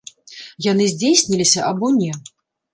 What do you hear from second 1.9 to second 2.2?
не?